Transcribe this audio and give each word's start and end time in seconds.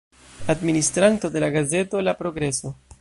Administranto 0.53 1.29
de 1.35 1.39
la 1.43 1.49
gazeto 1.51 2.01
La 2.01 2.17
Progreso. 2.17 2.75